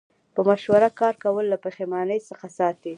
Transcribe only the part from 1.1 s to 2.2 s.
کول له پښیمانۍ